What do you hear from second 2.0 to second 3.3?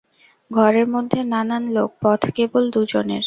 পথ কেবল দুজনের।